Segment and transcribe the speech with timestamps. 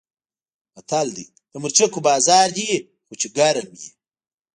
[0.73, 3.89] متل دی: د مرچکو بازار دې وي خو چې ګرم وي.